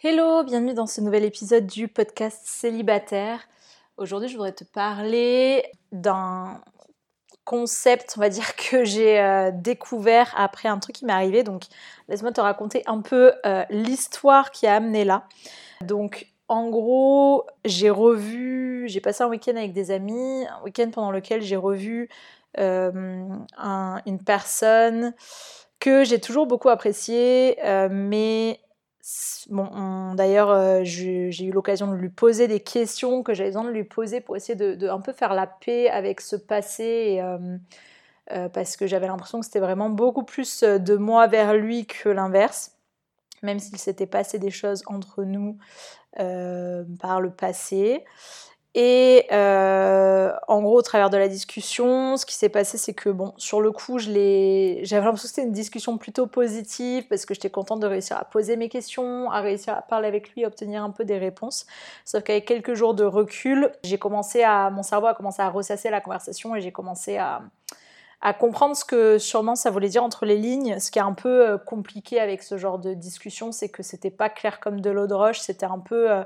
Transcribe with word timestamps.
Hello, 0.00 0.44
bienvenue 0.44 0.74
dans 0.74 0.86
ce 0.86 1.00
nouvel 1.00 1.24
épisode 1.24 1.66
du 1.66 1.88
podcast 1.88 2.42
célibataire. 2.44 3.40
Aujourd'hui, 3.96 4.28
je 4.28 4.34
voudrais 4.34 4.52
te 4.52 4.62
parler 4.62 5.64
d'un 5.90 6.60
concept, 7.42 8.14
on 8.16 8.20
va 8.20 8.28
dire, 8.28 8.54
que 8.54 8.84
j'ai 8.84 9.18
euh, 9.18 9.50
découvert 9.52 10.32
après 10.36 10.68
un 10.68 10.78
truc 10.78 10.94
qui 10.94 11.04
m'est 11.04 11.12
arrivé. 11.12 11.42
Donc, 11.42 11.64
laisse-moi 12.08 12.30
te 12.30 12.40
raconter 12.40 12.84
un 12.86 13.00
peu 13.00 13.32
euh, 13.44 13.64
l'histoire 13.70 14.52
qui 14.52 14.68
a 14.68 14.76
amené 14.76 15.04
là. 15.04 15.24
Donc, 15.80 16.28
en 16.46 16.70
gros, 16.70 17.48
j'ai 17.64 17.90
revu, 17.90 18.84
j'ai 18.88 19.00
passé 19.00 19.24
un 19.24 19.28
week-end 19.28 19.56
avec 19.56 19.72
des 19.72 19.90
amis, 19.90 20.46
un 20.46 20.62
week-end 20.62 20.90
pendant 20.92 21.10
lequel 21.10 21.42
j'ai 21.42 21.56
revu 21.56 22.08
euh, 22.60 23.26
une 24.06 24.22
personne 24.24 25.12
que 25.80 26.04
j'ai 26.04 26.20
toujours 26.20 26.46
beaucoup 26.46 26.68
appréciée, 26.68 27.58
mais 27.90 28.60
Bon, 29.48 30.14
d'ailleurs, 30.14 30.50
euh, 30.50 30.80
j'ai 30.82 31.44
eu 31.44 31.50
l'occasion 31.50 31.86
de 31.86 31.94
lui 31.94 32.10
poser 32.10 32.48
des 32.48 32.60
questions 32.60 33.22
que 33.22 33.32
j'avais 33.32 33.50
besoin 33.50 33.64
de 33.64 33.70
lui 33.70 33.84
poser 33.84 34.20
pour 34.20 34.36
essayer 34.36 34.54
de, 34.54 34.88
un 34.88 35.00
peu 35.00 35.12
faire 35.12 35.32
la 35.32 35.46
paix 35.46 35.88
avec 35.88 36.20
ce 36.20 36.36
passé, 36.36 37.18
euh, 37.22 37.56
euh, 38.32 38.48
parce 38.50 38.76
que 38.76 38.86
j'avais 38.86 39.06
l'impression 39.06 39.40
que 39.40 39.46
c'était 39.46 39.60
vraiment 39.60 39.88
beaucoup 39.88 40.24
plus 40.24 40.62
de 40.62 40.96
moi 40.96 41.26
vers 41.26 41.54
lui 41.54 41.86
que 41.86 42.10
l'inverse, 42.10 42.72
même 43.42 43.58
s'il 43.58 43.78
s'était 43.78 44.06
passé 44.06 44.38
des 44.38 44.50
choses 44.50 44.82
entre 44.86 45.24
nous 45.24 45.56
par 46.16 47.20
le 47.20 47.30
passé. 47.30 48.04
Et 48.74 49.26
euh, 49.32 50.30
en 50.46 50.60
gros, 50.60 50.78
au 50.78 50.82
travers 50.82 51.08
de 51.08 51.16
la 51.16 51.28
discussion, 51.28 52.18
ce 52.18 52.26
qui 52.26 52.34
s'est 52.34 52.50
passé, 52.50 52.76
c'est 52.76 52.92
que 52.92 53.08
bon, 53.08 53.32
sur 53.38 53.62
le 53.62 53.72
coup, 53.72 53.98
j'avais 53.98 54.82
l'impression 54.84 55.12
que 55.14 55.28
c'était 55.28 55.42
une 55.42 55.52
discussion 55.52 55.96
plutôt 55.96 56.26
positive 56.26 57.06
parce 57.08 57.24
que 57.24 57.32
j'étais 57.32 57.48
contente 57.48 57.80
de 57.80 57.86
réussir 57.86 58.18
à 58.18 58.24
poser 58.24 58.56
mes 58.56 58.68
questions, 58.68 59.30
à 59.30 59.40
réussir 59.40 59.74
à 59.74 59.82
parler 59.82 60.06
avec 60.06 60.30
lui, 60.34 60.44
à 60.44 60.48
obtenir 60.48 60.84
un 60.84 60.90
peu 60.90 61.04
des 61.04 61.16
réponses. 61.16 61.66
Sauf 62.04 62.22
qu'avec 62.22 62.44
quelques 62.44 62.74
jours 62.74 62.94
de 62.94 63.04
recul, 63.04 63.72
j'ai 63.84 63.98
commencé 63.98 64.42
à, 64.42 64.68
mon 64.68 64.82
cerveau 64.82 65.06
a 65.06 65.14
commencé 65.14 65.40
à 65.40 65.48
ressasser 65.48 65.88
la 65.88 66.02
conversation 66.02 66.54
et 66.54 66.60
j'ai 66.60 66.72
commencé 66.72 67.16
à, 67.16 67.40
comprendre 68.38 68.76
ce 68.76 68.84
que 68.84 69.16
sûrement 69.18 69.54
ça 69.54 69.70
voulait 69.70 69.88
dire 69.88 70.04
entre 70.04 70.26
les 70.26 70.36
lignes. 70.36 70.78
Ce 70.78 70.90
qui 70.90 70.98
est 70.98 71.02
un 71.02 71.14
peu 71.14 71.48
euh, 71.48 71.58
compliqué 71.58 72.20
avec 72.20 72.42
ce 72.42 72.58
genre 72.58 72.78
de 72.78 72.92
discussion, 72.92 73.50
c'est 73.50 73.70
que 73.70 73.82
c'était 73.82 74.10
pas 74.10 74.28
clair 74.28 74.60
comme 74.60 74.80
de 74.80 74.90
l'eau 74.90 75.06
de 75.06 75.14
roche, 75.14 75.38
c'était 75.38 75.66
un 75.66 75.78
peu 75.78 76.10
euh, 76.10 76.22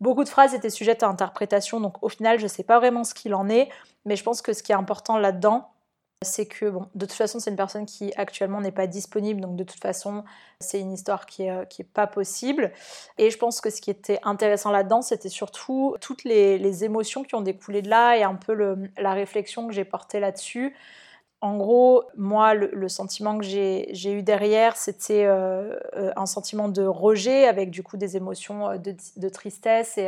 Beaucoup 0.00 0.24
de 0.24 0.28
phrases 0.28 0.54
étaient 0.54 0.70
sujettes 0.70 1.02
à 1.02 1.08
interprétation, 1.08 1.80
donc 1.80 2.02
au 2.02 2.08
final, 2.08 2.38
je 2.38 2.44
ne 2.44 2.48
sais 2.48 2.62
pas 2.62 2.78
vraiment 2.78 3.04
ce 3.04 3.14
qu'il 3.14 3.34
en 3.34 3.48
est, 3.48 3.68
mais 4.04 4.16
je 4.16 4.22
pense 4.22 4.42
que 4.42 4.52
ce 4.52 4.62
qui 4.62 4.72
est 4.72 4.76
important 4.76 5.18
là-dedans, 5.18 5.70
c'est 6.22 6.46
que, 6.46 6.68
bon, 6.68 6.86
de 6.94 7.06
toute 7.06 7.16
façon, 7.16 7.38
c'est 7.38 7.50
une 7.50 7.56
personne 7.56 7.86
qui 7.86 8.12
actuellement 8.16 8.60
n'est 8.60 8.72
pas 8.72 8.86
disponible, 8.86 9.40
donc 9.40 9.56
de 9.56 9.64
toute 9.64 9.80
façon, 9.80 10.24
c'est 10.58 10.80
une 10.80 10.92
histoire 10.92 11.26
qui 11.26 11.44
n'est 11.44 11.66
qui 11.68 11.82
est 11.82 11.84
pas 11.92 12.06
possible. 12.06 12.72
Et 13.18 13.30
je 13.30 13.38
pense 13.38 13.60
que 13.60 13.70
ce 13.70 13.80
qui 13.80 13.90
était 13.90 14.18
intéressant 14.24 14.70
là-dedans, 14.70 15.02
c'était 15.02 15.28
surtout 15.28 15.96
toutes 16.00 16.24
les, 16.24 16.58
les, 16.58 16.84
émotions 16.84 17.22
qui 17.22 17.34
ont 17.36 17.40
découlé 17.40 17.82
de 17.82 17.90
là 17.90 18.16
et 18.16 18.24
un 18.24 18.34
peu 18.34 18.76
la 18.96 19.12
réflexion 19.12 19.68
que 19.68 19.74
j'ai 19.74 19.84
portée 19.84 20.18
là-dessus. 20.18 20.74
En 21.40 21.56
gros, 21.56 22.02
moi, 22.16 22.54
le, 22.54 22.88
sentiment 22.88 23.38
que 23.38 23.44
j'ai 23.44 24.12
eu 24.12 24.22
derrière, 24.22 24.76
c'était 24.76 25.24
euh, 25.24 25.78
euh, 25.94 26.12
un 26.16 26.26
sentiment 26.26 26.68
de 26.68 26.82
rejet 26.82 27.46
avec 27.46 27.70
du 27.70 27.84
coup 27.84 27.96
des 27.96 28.16
émotions 28.16 28.70
euh, 28.70 28.76
de, 28.78 29.28
tristesse 29.28 29.98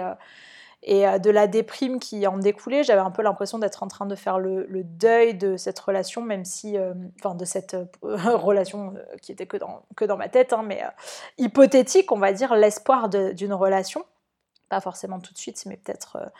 et, 0.83 1.05
de 1.21 1.31
la 1.31 1.47
déprime 1.47 2.01
qui 2.01 2.27
en 2.27 2.37
découlait. 2.37 2.83
J'avais 2.83 3.01
un 3.01 3.13
peu 3.13 3.23
l'impression 3.23 3.61
d'être 3.61 3.85
en 3.85 3.87
train 3.87 4.07
de 4.07 4.17
faire 4.17 4.41
le, 4.41 4.67
deuil 4.83 5.35
de 5.35 5.57
cette 5.57 5.79
relation, 5.79 6.21
même 6.21 6.45
si, 6.45 6.77
enfin, 7.21 7.37
de 7.37 7.45
cette 7.45 7.77
relation 8.03 8.95
qui 9.23 9.31
était 9.31 9.47
que 9.47 9.57
dans, 9.57 9.83
que 9.95 10.05
dans 10.05 10.17
ma 10.17 10.29
tête, 10.29 10.53
hein, 10.53 10.65
mais 10.67 10.83
hypothétique, 11.39 12.11
on 12.11 12.19
va 12.19 12.33
dire, 12.33 12.57
l'espoir 12.57 13.09
d'une 13.09 13.53
relation. 13.53 14.05
Pas 14.69 14.81
forcément 14.81 15.21
tout 15.21 15.33
de 15.33 15.39
suite, 15.39 15.63
mais 15.67 15.77
peut-être 15.77 16.33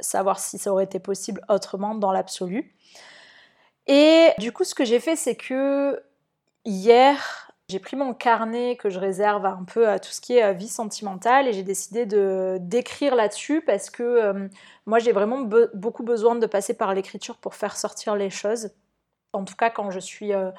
savoir 0.00 0.40
si 0.40 0.58
ça 0.58 0.72
aurait 0.72 0.84
été 0.84 0.98
possible 0.98 1.40
autrement 1.48 1.94
dans 1.94 2.12
l'absolu. 2.12 2.74
Et 3.86 4.30
du 4.38 4.52
coup, 4.52 4.64
ce 4.64 4.74
que 4.74 4.84
j'ai 4.84 5.00
fait, 5.00 5.16
c'est 5.16 5.36
que 5.36 6.02
hier, 6.64 7.46
j'ai 7.68 7.80
pris 7.80 7.96
mon 7.96 8.14
carnet 8.14 8.76
que 8.76 8.90
je 8.90 8.98
réserve 9.00 9.44
un 9.44 9.64
peu 9.64 9.88
à 9.88 9.98
tout 9.98 10.10
ce 10.10 10.20
qui 10.20 10.34
est 10.36 10.44
euh, 10.44 10.52
vie 10.52 10.68
sentimentale 10.68 11.48
et 11.48 11.52
j'ai 11.52 11.64
décidé 11.64 12.06
de 12.06 12.58
d'écrire 12.60 13.16
là-dessus 13.16 13.60
parce 13.60 13.90
que 13.90 14.02
euh, 14.04 14.48
moi 14.86 15.00
j'ai 15.00 15.10
vraiment 15.12 15.40
beaucoup 15.74 16.04
besoin 16.04 16.36
de 16.36 16.46
passer 16.46 16.74
par 16.74 16.94
l'écriture 16.94 17.36
pour 17.38 17.54
faire 17.56 17.76
sortir 17.76 18.14
les 18.16 18.30
choses. 18.30 18.70
En 19.32 19.44
tout 19.44 19.56
cas, 19.56 19.70
quand 19.70 19.90
je 19.90 19.98
suis 20.00 20.32
euh, 20.32 20.50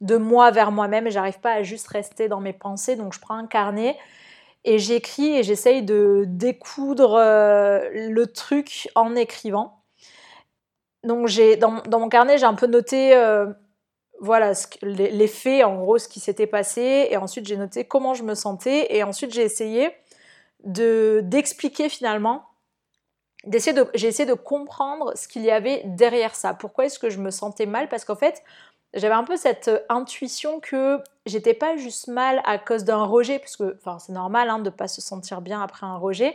de 0.00 0.16
moi 0.16 0.50
vers 0.50 0.72
moi-même, 0.72 1.10
j'arrive 1.10 1.40
pas 1.40 1.52
à 1.52 1.62
juste 1.62 1.88
rester 1.88 2.28
dans 2.28 2.40
mes 2.40 2.54
pensées, 2.54 2.96
donc 2.96 3.14
je 3.14 3.20
prends 3.20 3.36
un 3.36 3.46
carnet 3.46 3.96
et 4.64 4.78
j'écris 4.78 5.36
et 5.36 5.42
j'essaye 5.42 5.82
de 5.82 6.24
découdre 6.26 7.18
le 7.18 8.24
truc 8.26 8.88
en 8.94 9.14
écrivant 9.16 9.83
donc 11.04 11.28
j'ai 11.28 11.56
dans, 11.56 11.82
mon 11.90 12.08
carnet, 12.08 12.38
j'ai 12.38 12.46
un 12.46 12.54
peu 12.54 12.66
noté 12.66 13.14
euh, 13.14 13.46
voilà 14.20 14.52
les, 14.82 15.26
faits, 15.26 15.64
en 15.64 15.76
gros, 15.76 15.98
ce 15.98 16.08
qui 16.08 16.20
s'était 16.20 16.46
passé, 16.46 17.08
et 17.10 17.16
ensuite 17.16 17.46
j'ai 17.46 17.56
noté 17.56 17.84
comment 17.84 18.14
je 18.14 18.22
me 18.22 18.34
sentais, 18.34 18.94
et 18.94 19.02
ensuite 19.02 19.32
j'ai 19.32 19.42
essayé 19.42 19.90
de 20.64 21.20
d'expliquer 21.24 21.88
finalement, 21.88 22.44
d'essayer 23.44 23.74
de 23.74 23.86
j'ai 23.94 24.08
essayé 24.08 24.28
de 24.28 24.34
comprendre 24.34 25.12
ce 25.16 25.28
qu'il 25.28 25.42
y 25.42 25.50
avait 25.50 25.82
derrière 25.84 26.34
ça. 26.34 26.54
Pourquoi 26.54 26.86
est-ce 26.86 26.98
que 26.98 27.10
je 27.10 27.18
me 27.18 27.30
sentais 27.30 27.66
mal? 27.66 27.88
Parce 27.88 28.04
qu'en 28.04 28.16
fait, 28.16 28.42
j'avais 28.94 29.14
un 29.14 29.24
peu 29.24 29.36
cette 29.36 29.70
intuition 29.88 30.60
que 30.60 31.00
j'étais 31.26 31.54
pas 31.54 31.76
juste 31.76 32.08
mal 32.08 32.40
à 32.44 32.58
cause 32.58 32.84
d'un 32.84 33.04
rejet, 33.04 33.38
parce 33.38 33.56
que 33.56 33.76
c'est 33.98 34.12
normal 34.12 34.48
hein, 34.48 34.58
de 34.58 34.70
pas 34.70 34.88
se 34.88 35.00
sentir 35.00 35.40
bien 35.40 35.60
après 35.60 35.86
un 35.86 35.96
rejet 35.96 36.34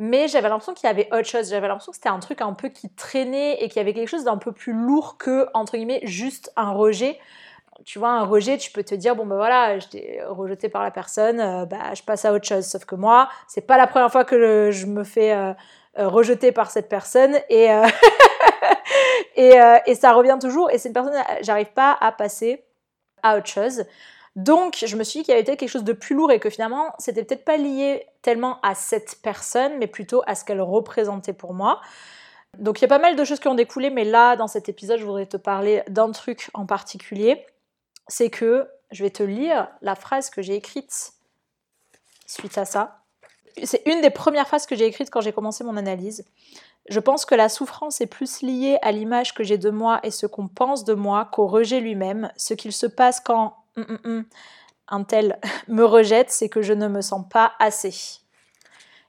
mais 0.00 0.28
j'avais 0.28 0.48
l'impression 0.48 0.72
qu'il 0.72 0.86
y 0.86 0.90
avait 0.90 1.08
autre 1.12 1.28
chose. 1.28 1.50
J'avais 1.50 1.68
l'impression 1.68 1.92
que 1.92 1.96
c'était 1.96 2.08
un 2.08 2.20
truc 2.20 2.40
un 2.40 2.54
peu 2.54 2.70
qui 2.70 2.88
traînait 2.88 3.62
et 3.62 3.68
qu'il 3.68 3.76
y 3.76 3.80
avait 3.80 3.92
quelque 3.92 4.08
chose 4.08 4.24
d'un 4.24 4.38
peu 4.38 4.50
plus 4.50 4.72
lourd 4.72 5.18
que, 5.18 5.46
entre 5.52 5.76
guillemets, 5.76 6.00
juste 6.04 6.50
un 6.56 6.72
rejet. 6.72 7.18
Tu 7.84 7.98
vois, 7.98 8.08
un 8.08 8.24
rejet, 8.24 8.56
tu 8.56 8.72
peux 8.72 8.82
te 8.82 8.94
dire, 8.94 9.14
bon 9.14 9.26
ben 9.26 9.36
voilà, 9.36 9.78
j'étais 9.78 10.22
rejeté 10.26 10.70
par 10.70 10.82
la 10.82 10.90
personne, 10.90 11.38
euh, 11.38 11.66
bah, 11.66 11.92
je 11.94 12.02
passe 12.02 12.24
à 12.24 12.32
autre 12.32 12.46
chose. 12.46 12.64
Sauf 12.64 12.86
que 12.86 12.94
moi, 12.94 13.28
c'est 13.46 13.66
pas 13.66 13.76
la 13.76 13.86
première 13.86 14.10
fois 14.10 14.24
que 14.24 14.70
je 14.70 14.86
me 14.86 15.04
fais 15.04 15.32
euh, 15.32 15.52
euh, 15.98 16.08
rejeter 16.08 16.50
par 16.50 16.70
cette 16.70 16.88
personne 16.88 17.36
et, 17.50 17.68
et, 19.36 19.52
et, 19.86 19.94
ça 19.94 20.12
revient 20.12 20.38
toujours. 20.40 20.70
Et 20.70 20.78
cette 20.78 20.94
personne, 20.94 21.14
j'arrive 21.42 21.72
pas 21.72 21.96
à 22.00 22.10
passer 22.10 22.64
à 23.22 23.36
autre 23.36 23.48
chose. 23.48 23.84
Donc, 24.44 24.82
je 24.86 24.96
me 24.96 25.04
suis 25.04 25.20
dit 25.20 25.24
qu'il 25.24 25.34
y 25.34 25.36
avait 25.36 25.44
quelque 25.44 25.68
chose 25.68 25.84
de 25.84 25.92
plus 25.92 26.14
lourd 26.14 26.32
et 26.32 26.40
que 26.40 26.48
finalement, 26.48 26.94
c'était 26.98 27.24
peut-être 27.24 27.44
pas 27.44 27.58
lié 27.58 28.06
tellement 28.22 28.58
à 28.62 28.74
cette 28.74 29.18
personne, 29.22 29.76
mais 29.78 29.86
plutôt 29.86 30.22
à 30.26 30.34
ce 30.34 30.44
qu'elle 30.44 30.62
représentait 30.62 31.34
pour 31.34 31.52
moi. 31.52 31.80
Donc, 32.58 32.78
il 32.78 32.82
y 32.82 32.84
a 32.86 32.88
pas 32.88 32.98
mal 32.98 33.16
de 33.16 33.24
choses 33.24 33.38
qui 33.38 33.48
ont 33.48 33.54
découlé, 33.54 33.90
mais 33.90 34.04
là, 34.04 34.36
dans 34.36 34.46
cet 34.46 34.68
épisode, 34.68 34.98
je 34.98 35.04
voudrais 35.04 35.26
te 35.26 35.36
parler 35.36 35.82
d'un 35.88 36.10
truc 36.10 36.50
en 36.54 36.64
particulier. 36.64 37.44
C'est 38.08 38.30
que 38.30 38.66
je 38.90 39.02
vais 39.04 39.10
te 39.10 39.22
lire 39.22 39.68
la 39.82 39.94
phrase 39.94 40.30
que 40.30 40.40
j'ai 40.40 40.54
écrite 40.54 41.12
suite 42.26 42.56
à 42.56 42.64
ça. 42.64 43.02
C'est 43.62 43.82
une 43.86 44.00
des 44.00 44.10
premières 44.10 44.46
phrases 44.46 44.64
que 44.64 44.74
j'ai 44.74 44.86
écrites 44.86 45.10
quand 45.10 45.20
j'ai 45.20 45.32
commencé 45.32 45.64
mon 45.64 45.76
analyse. 45.76 46.24
Je 46.88 46.98
pense 46.98 47.26
que 47.26 47.34
la 47.34 47.48
souffrance 47.48 48.00
est 48.00 48.06
plus 48.06 48.40
liée 48.40 48.78
à 48.80 48.90
l'image 48.90 49.34
que 49.34 49.44
j'ai 49.44 49.58
de 49.58 49.70
moi 49.70 50.00
et 50.02 50.10
ce 50.10 50.26
qu'on 50.26 50.48
pense 50.48 50.84
de 50.84 50.94
moi 50.94 51.28
qu'au 51.30 51.46
rejet 51.46 51.80
lui-même, 51.80 52.32
ce 52.36 52.54
qu'il 52.54 52.72
se 52.72 52.86
passe 52.86 53.20
quand 53.20 53.59
Mm, 53.76 53.82
mm, 53.82 53.98
mm. 54.04 54.24
un 54.88 55.04
tel 55.04 55.38
me 55.68 55.84
rejette, 55.84 56.30
c'est 56.30 56.48
que 56.48 56.62
je 56.62 56.72
ne 56.72 56.88
me 56.88 57.00
sens 57.00 57.24
pas 57.28 57.52
assez. 57.58 58.20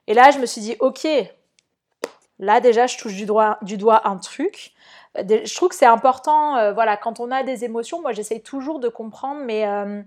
Et 0.06 0.14
là, 0.14 0.30
je 0.30 0.38
me 0.38 0.46
suis 0.46 0.60
dit, 0.60 0.76
ok, 0.80 1.06
là 2.38 2.60
déjà, 2.60 2.86
je 2.86 2.98
touche 2.98 3.14
du, 3.14 3.26
du 3.62 3.76
doigt 3.76 4.08
un 4.08 4.16
truc. 4.18 4.72
Je 5.16 5.54
trouve 5.54 5.68
que 5.68 5.74
c'est 5.74 5.86
important, 5.86 6.56
euh, 6.56 6.72
voilà, 6.72 6.96
quand 6.96 7.20
on 7.20 7.30
a 7.30 7.42
des 7.42 7.64
émotions, 7.64 8.00
moi 8.00 8.12
j'essaye 8.12 8.42
toujours 8.42 8.80
de 8.80 8.88
comprendre, 8.88 9.42
mais 9.44 9.66
euh, 9.66 10.02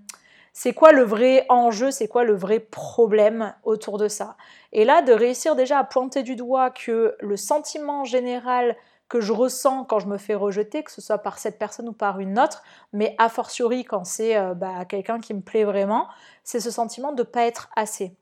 c'est 0.51 0.73
quoi 0.73 0.93
le 0.93 1.03
vrai 1.03 1.45
enjeu, 1.49 1.91
c'est 1.91 2.07
quoi 2.07 2.23
le 2.23 2.33
vrai 2.33 2.59
problème 2.59 3.53
autour 3.63 3.97
de 3.97 4.07
ça? 4.07 4.35
Et 4.71 4.83
là, 4.83 5.03
de 5.03 5.13
réussir 5.13 5.55
déjà 5.55 5.77
à 5.77 5.83
pointer 5.83 6.23
du 6.23 6.35
doigt 6.35 6.71
que 6.71 7.15
le 7.19 7.37
sentiment 7.37 8.03
général 8.03 8.75
que 9.07 9.21
je 9.21 9.33
ressens 9.33 9.85
quand 9.85 9.99
je 9.99 10.07
me 10.07 10.17
fais 10.17 10.35
rejeter, 10.35 10.83
que 10.83 10.91
ce 10.91 11.01
soit 11.01 11.19
par 11.19 11.37
cette 11.37 11.59
personne 11.59 11.89
ou 11.89 11.93
par 11.93 12.19
une 12.19 12.39
autre, 12.39 12.63
mais 12.91 13.15
a 13.17 13.29
fortiori 13.29 13.83
quand 13.83 14.03
c'est 14.03 14.35
euh, 14.37 14.53
bah, 14.53 14.85
quelqu'un 14.85 15.19
qui 15.19 15.33
me 15.33 15.41
plaît 15.41 15.63
vraiment, 15.63 16.07
c'est 16.43 16.59
ce 16.59 16.71
sentiment 16.71 17.11
de 17.11 17.21
ne 17.21 17.27
pas 17.27 17.45
être 17.45 17.69
assez. 17.75 18.15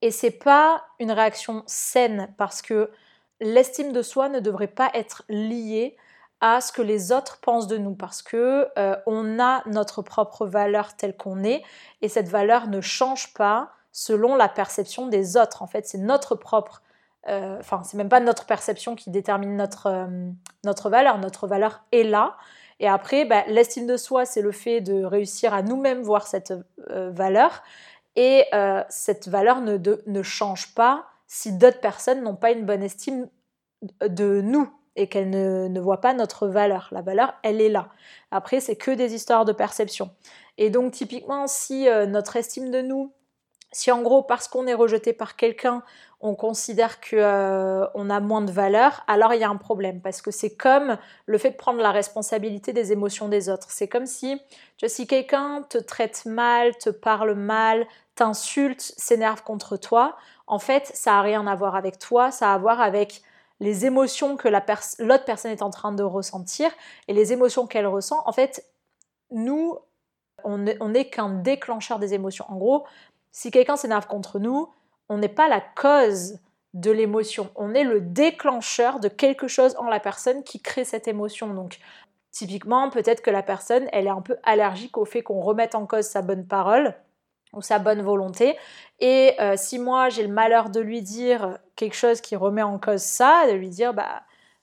Et 0.00 0.10
c'est 0.10 0.30
pas 0.30 0.84
une 0.98 1.12
réaction 1.12 1.62
saine 1.66 2.32
parce 2.36 2.62
que 2.62 2.90
l'estime 3.40 3.92
de 3.92 4.02
soi 4.02 4.28
ne 4.28 4.40
devrait 4.40 4.68
pas 4.68 4.90
être 4.94 5.22
liée 5.28 5.96
à 6.40 6.60
ce 6.60 6.72
que 6.72 6.82
les 6.82 7.12
autres 7.12 7.38
pensent 7.40 7.68
de 7.68 7.78
nous 7.78 7.94
parce 7.94 8.20
que 8.20 8.68
euh, 8.76 8.96
on 9.06 9.40
a 9.40 9.62
notre 9.66 10.02
propre 10.02 10.44
valeur 10.44 10.96
telle 10.96 11.16
qu'on 11.16 11.44
est 11.44 11.62
et 12.00 12.08
cette 12.08 12.28
valeur 12.28 12.66
ne 12.66 12.80
change 12.80 13.32
pas 13.32 13.70
selon 13.92 14.34
la 14.34 14.48
perception 14.48 15.06
des 15.06 15.36
autres. 15.36 15.62
En 15.62 15.68
fait, 15.68 15.86
c'est 15.86 15.98
notre 15.98 16.34
propre 16.34 16.82
euh, 17.28 17.58
enfin, 17.58 17.82
c'est 17.84 17.96
même 17.96 18.08
pas 18.08 18.20
notre 18.20 18.46
perception 18.46 18.96
qui 18.96 19.10
détermine 19.10 19.56
notre, 19.56 19.86
euh, 19.86 20.30
notre 20.64 20.90
valeur. 20.90 21.18
Notre 21.18 21.46
valeur 21.46 21.84
est 21.92 22.02
là. 22.02 22.36
Et 22.80 22.88
après, 22.88 23.24
bah, 23.24 23.44
l'estime 23.46 23.86
de 23.86 23.96
soi, 23.96 24.24
c'est 24.24 24.42
le 24.42 24.52
fait 24.52 24.80
de 24.80 25.04
réussir 25.04 25.54
à 25.54 25.62
nous-mêmes 25.62 26.02
voir 26.02 26.26
cette 26.26 26.52
euh, 26.90 27.10
valeur. 27.10 27.62
Et 28.14 28.44
cette 28.90 29.28
valeur 29.28 29.62
ne, 29.62 29.78
ne 30.06 30.22
change 30.22 30.74
pas 30.74 31.06
si 31.26 31.56
d'autres 31.56 31.80
personnes 31.80 32.22
n'ont 32.22 32.36
pas 32.36 32.50
une 32.50 32.66
bonne 32.66 32.82
estime 32.82 33.26
de 34.06 34.42
nous 34.42 34.70
et 34.96 35.08
qu'elles 35.08 35.30
ne, 35.30 35.80
voient 35.80 36.02
pas 36.02 36.12
notre 36.12 36.46
valeur. 36.46 36.90
La 36.92 37.00
valeur, 37.00 37.32
elle 37.42 37.62
est 37.62 37.70
là. 37.70 37.88
Après, 38.30 38.60
c'est 38.60 38.76
que 38.76 38.90
des 38.90 39.14
histoires 39.14 39.46
de 39.46 39.52
perception. 39.52 40.10
Et 40.58 40.68
donc, 40.68 40.92
typiquement, 40.92 41.46
si 41.46 41.86
notre 42.06 42.36
estime 42.36 42.70
de 42.70 42.82
nous, 42.82 43.14
si 43.72 43.90
en 43.90 44.02
gros, 44.02 44.22
parce 44.22 44.48
qu'on 44.48 44.66
est 44.66 44.74
rejeté 44.74 45.12
par 45.12 45.36
quelqu'un, 45.36 45.82
on 46.20 46.34
considère 46.36 47.00
qu'on 47.00 47.16
euh, 47.16 47.86
a 47.94 48.20
moins 48.20 48.42
de 48.42 48.52
valeur, 48.52 49.02
alors 49.08 49.34
il 49.34 49.40
y 49.40 49.44
a 49.44 49.48
un 49.48 49.56
problème. 49.56 50.00
Parce 50.00 50.22
que 50.22 50.30
c'est 50.30 50.54
comme 50.54 50.96
le 51.26 51.38
fait 51.38 51.50
de 51.50 51.56
prendre 51.56 51.80
la 51.80 51.90
responsabilité 51.90 52.72
des 52.72 52.92
émotions 52.92 53.28
des 53.28 53.48
autres. 53.48 53.70
C'est 53.70 53.88
comme 53.88 54.06
si, 54.06 54.40
tu 54.76 54.86
vois, 54.86 54.88
si 54.88 55.06
quelqu'un 55.06 55.62
te 55.68 55.78
traite 55.78 56.24
mal, 56.26 56.76
te 56.76 56.90
parle 56.90 57.34
mal, 57.34 57.86
t'insulte, 58.14 58.80
s'énerve 58.80 59.42
contre 59.42 59.76
toi, 59.76 60.16
en 60.46 60.58
fait, 60.58 60.90
ça 60.94 61.12
n'a 61.12 61.22
rien 61.22 61.46
à 61.46 61.54
voir 61.56 61.74
avec 61.74 61.98
toi, 61.98 62.30
ça 62.30 62.52
a 62.52 62.54
à 62.54 62.58
voir 62.58 62.80
avec 62.80 63.22
les 63.58 63.86
émotions 63.86 64.36
que 64.36 64.48
l'autre 64.48 65.24
personne 65.24 65.50
est 65.50 65.62
en 65.62 65.70
train 65.70 65.92
de 65.92 66.02
ressentir 66.02 66.70
et 67.08 67.14
les 67.14 67.32
émotions 67.32 67.66
qu'elle 67.66 67.86
ressent. 67.86 68.22
En 68.26 68.32
fait, 68.32 68.64
nous, 69.30 69.78
on 70.44 70.58
n'est 70.58 71.08
qu'un 71.08 71.30
déclencheur 71.30 71.98
des 71.98 72.14
émotions. 72.14 72.44
En 72.48 72.56
gros, 72.56 72.84
si 73.32 73.50
quelqu'un 73.50 73.76
s'énerve 73.76 74.06
contre 74.06 74.38
nous, 74.38 74.68
on 75.08 75.18
n'est 75.18 75.28
pas 75.28 75.48
la 75.48 75.60
cause 75.60 76.38
de 76.74 76.90
l'émotion. 76.90 77.50
On 77.56 77.74
est 77.74 77.84
le 77.84 78.00
déclencheur 78.00 79.00
de 79.00 79.08
quelque 79.08 79.48
chose 79.48 79.74
en 79.78 79.88
la 79.88 80.00
personne 80.00 80.42
qui 80.42 80.60
crée 80.60 80.84
cette 80.84 81.08
émotion. 81.08 81.52
Donc, 81.52 81.78
typiquement, 82.30 82.88
peut-être 82.90 83.22
que 83.22 83.30
la 83.30 83.42
personne, 83.42 83.88
elle 83.92 84.06
est 84.06 84.10
un 84.10 84.22
peu 84.22 84.36
allergique 84.42 84.96
au 84.96 85.04
fait 85.04 85.22
qu'on 85.22 85.40
remette 85.40 85.74
en 85.74 85.86
cause 85.86 86.06
sa 86.06 86.22
bonne 86.22 86.46
parole 86.46 86.94
ou 87.52 87.60
sa 87.60 87.78
bonne 87.78 88.00
volonté. 88.00 88.56
Et 89.00 89.34
euh, 89.40 89.54
si 89.56 89.78
moi, 89.78 90.08
j'ai 90.08 90.22
le 90.22 90.32
malheur 90.32 90.70
de 90.70 90.80
lui 90.80 91.02
dire 91.02 91.58
quelque 91.76 91.96
chose 91.96 92.20
qui 92.20 92.36
remet 92.36 92.62
en 92.62 92.78
cause 92.78 93.02
ça, 93.02 93.46
de 93.48 93.52
lui 93.52 93.68
dire, 93.68 93.92
bah, 93.92 94.22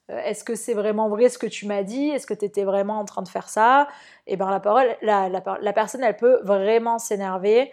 euh, 0.10 0.19
est-ce 0.24 0.44
que 0.44 0.56
c'est 0.56 0.74
vraiment 0.74 1.10
vrai 1.10 1.30
ce 1.30 1.38
que 1.38 1.45
tu 1.45 1.68
m'as 1.68 1.83
dit? 1.83 2.10
Est-ce 2.10 2.25
que 2.25 2.33
tu 2.33 2.45
étais 2.45 2.63
vraiment 2.63 3.00
en 3.00 3.06
train 3.06 3.22
de 3.22 3.27
faire 3.27 3.50
ça? 3.50 3.88
Et 4.25 4.33
eh 4.33 4.38
bien 4.38 4.50
la 4.50 4.60
parole, 4.60 4.95
la, 5.01 5.30
la, 5.30 5.74
personne, 5.74 6.04
elle 6.04 6.18
peut 6.18 6.39
vraiment 6.44 6.98
s'énerver 6.98 7.72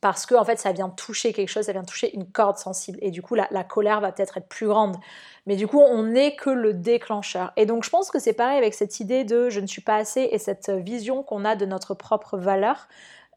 parce 0.00 0.26
que 0.26 0.34
en 0.34 0.44
fait 0.44 0.58
ça 0.58 0.72
vient 0.72 0.88
toucher 0.88 1.32
quelque 1.32 1.48
chose, 1.48 1.66
ça 1.66 1.72
vient 1.72 1.84
toucher 1.84 2.14
une 2.14 2.30
corde 2.30 2.56
sensible 2.56 2.98
et 3.02 3.10
du 3.10 3.22
coup 3.22 3.34
la, 3.34 3.64
colère 3.64 4.00
va 4.00 4.12
peut-être 4.12 4.36
être 4.36 4.48
plus 4.48 4.68
grande. 4.68 4.96
Mais 5.46 5.56
du 5.56 5.66
coup 5.66 5.80
on 5.80 6.04
n'est 6.04 6.36
que 6.36 6.50
le 6.50 6.72
déclencheur. 6.74 7.52
Et 7.56 7.66
donc 7.66 7.84
je 7.84 7.90
pense 7.90 8.10
que 8.10 8.18
c'est 8.18 8.32
pareil 8.32 8.58
avec 8.58 8.74
cette 8.74 9.00
idée 9.00 9.24
de 9.24 9.50
je 9.50 9.60
ne 9.60 9.66
suis 9.66 9.82
pas 9.82 9.96
assez 9.96 10.28
et 10.30 10.38
cette 10.38 10.70
vision 10.70 11.22
qu'on 11.22 11.44
a 11.44 11.56
de 11.56 11.66
notre 11.66 11.94
propre 11.94 12.36
valeur. 12.36 12.88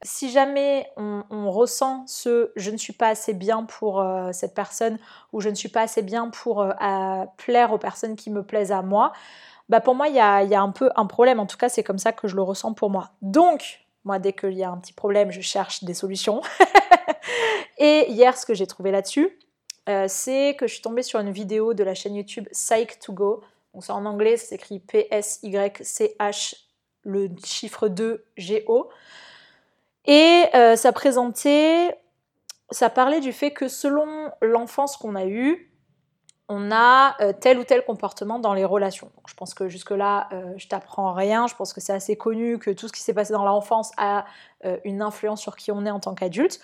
Si 0.03 0.31
jamais 0.31 0.89
on, 0.97 1.51
ressent 1.51 2.05
ce 2.07 2.51
je 2.55 2.71
ne 2.71 2.77
suis 2.77 2.93
pas 2.93 3.09
assez 3.09 3.33
bien 3.33 3.63
pour 3.63 4.01
euh, 4.01 4.31
cette 4.31 4.55
personne 4.55 4.97
ou 5.31 5.41
je 5.41 5.49
ne 5.49 5.55
suis 5.55 5.69
pas 5.69 5.81
assez 5.81 6.01
bien 6.01 6.29
pour 6.29 6.61
euh, 6.61 6.73
plaire 7.37 7.71
aux 7.71 7.77
personnes 7.77 8.15
qui 8.15 8.31
me 8.31 8.43
plaisent 8.43 8.71
à 8.71 8.81
moi, 8.81 9.13
bah 9.69 9.79
pour 9.79 9.95
moi 9.95 10.07
il 10.07 10.15
y 10.15 10.19
a, 10.19 10.61
un 10.61 10.71
peu 10.71 10.89
un 10.95 11.05
problème. 11.05 11.39
En 11.39 11.45
tout 11.45 11.57
cas 11.57 11.69
c'est 11.69 11.83
comme 11.83 11.99
ça 11.99 12.11
que 12.11 12.27
je 12.27 12.35
le 12.35 12.41
ressens 12.41 12.73
pour 12.73 12.89
moi. 12.89 13.11
Donc 13.21 13.80
moi 14.03 14.19
dès 14.19 14.33
qu'il 14.33 14.53
y 14.53 14.63
a 14.63 14.71
un 14.71 14.77
petit 14.77 14.93
problème 14.93 15.31
je 15.31 15.41
cherche 15.41 15.83
des 15.83 15.93
solutions. 15.93 16.41
Et 17.77 18.05
hier 18.09 18.37
ce 18.37 18.45
que 18.45 18.53
j'ai 18.53 18.67
trouvé 18.67 18.91
là-dessus 18.91 19.37
euh, 19.89 20.05
c'est 20.07 20.55
que 20.59 20.67
je 20.67 20.73
suis 20.73 20.81
tombée 20.81 21.03
sur 21.03 21.19
une 21.19 21.31
vidéo 21.31 21.73
de 21.73 21.83
la 21.83 21.95
chaîne 21.95 22.15
YouTube 22.15 22.47
Psych 22.51 22.99
to 22.99 23.13
Go. 23.13 23.41
Donc 23.73 23.83
c'est 23.83 23.91
en 23.91 24.05
anglais, 24.05 24.37
ça 24.37 24.47
s'écrit 24.47 24.79
P-S-Y-C-H 24.79 26.55
le 27.03 27.29
chiffre 27.43 27.87
2 27.87 28.23
G-O. 28.37 28.89
Et 30.05 30.43
euh, 30.53 30.75
ça 30.75 30.91
présentait, 30.91 31.97
ça 32.69 32.89
parlait 32.89 33.21
du 33.21 33.33
fait 33.33 33.51
que 33.51 33.67
selon 33.67 34.31
l'enfance 34.41 34.97
qu'on 34.97 35.15
a 35.15 35.25
eue, 35.25 35.70
on 36.53 36.69
a 36.69 37.15
euh, 37.21 37.31
tel 37.31 37.57
ou 37.59 37.63
tel 37.63 37.85
comportement 37.85 38.37
dans 38.37 38.53
les 38.53 38.65
relations. 38.65 39.09
je 39.25 39.33
pense 39.35 39.53
que 39.53 39.69
jusque-là, 39.69 40.27
euh, 40.33 40.51
je 40.57 40.67
t'apprends 40.67 41.13
rien. 41.13 41.47
Je 41.47 41.55
pense 41.55 41.71
que 41.71 41.79
c'est 41.79 41.93
assez 41.93 42.17
connu 42.17 42.59
que 42.59 42.71
tout 42.71 42.89
ce 42.89 42.93
qui 42.93 42.99
s'est 42.99 43.13
passé 43.13 43.31
dans 43.31 43.45
l'enfance 43.45 43.91
a 43.97 44.25
une 44.83 45.01
influence 45.01 45.41
sur 45.41 45.55
qui 45.55 45.71
on 45.71 45.85
est 45.85 45.91
en 45.91 45.99
tant 45.99 46.13
qu'adulte. 46.13 46.59